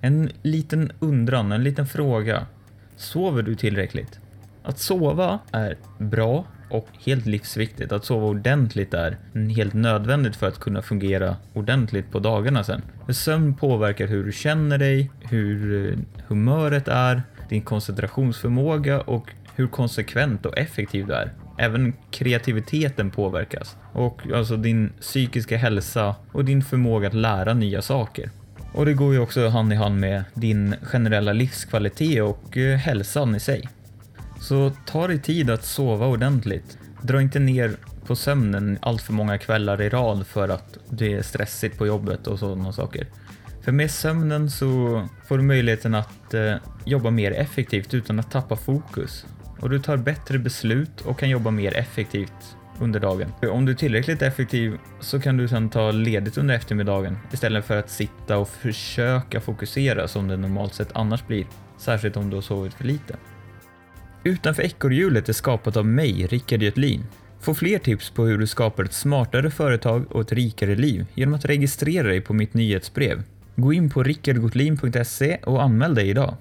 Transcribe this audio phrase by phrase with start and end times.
[0.00, 2.46] En liten undran, en liten fråga.
[2.96, 4.20] Sover du tillräckligt?
[4.62, 7.92] Att sova är bra och helt livsviktigt.
[7.92, 9.16] Att sova ordentligt är
[9.56, 12.82] helt nödvändigt för att kunna fungera ordentligt på dagarna sen.
[13.06, 19.66] För sömn påverkar hur du känner dig, hur eh, humöret är, din koncentrationsförmåga och hur
[19.66, 21.30] konsekvent och effektiv du är.
[21.58, 28.30] Även kreativiteten påverkas och alltså din psykiska hälsa och din förmåga att lära nya saker.
[28.72, 33.34] Och det går ju också hand i hand med din generella livskvalitet och eh, hälsan
[33.34, 33.68] i sig.
[34.40, 36.78] Så ta dig tid att sova ordentligt.
[37.02, 41.22] Dra inte ner på sömnen allt för många kvällar i rad för att det är
[41.22, 43.06] stressigt på jobbet och sådana saker.
[43.62, 48.56] För med sömnen så får du möjligheten att eh, jobba mer effektivt utan att tappa
[48.56, 49.26] fokus.
[49.60, 53.32] Och du tar bättre beslut och kan jobba mer effektivt under dagen.
[53.50, 57.76] Om du är tillräckligt effektiv så kan du sedan ta ledigt under eftermiddagen istället för
[57.76, 61.46] att sitta och försöka fokusera som det normalt sett annars blir.
[61.78, 63.16] Särskilt om du har sovit för lite.
[64.24, 67.06] Utanför ekorrhjulet är skapat av mig, Rickard Götlin.
[67.40, 71.34] Få fler tips på hur du skapar ett smartare företag och ett rikare liv genom
[71.34, 73.22] att registrera dig på mitt nyhetsbrev.
[73.56, 76.36] Gå in på rickardgotlin.se och anmäl dig idag.